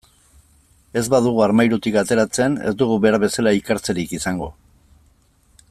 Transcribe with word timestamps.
Ez 1.01 1.03
badugu 1.13 1.43
armairutik 1.47 1.99
ateratzen, 2.01 2.57
ez 2.71 2.75
dugu 2.81 2.97
behar 3.05 3.19
bezala 3.25 3.55
ikertzerik 3.59 4.17
izango. 4.21 4.49